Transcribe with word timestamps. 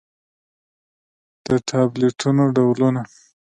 د 1.47 1.49
ټابليټنو 1.69 2.45
ډولونه: 2.55 3.01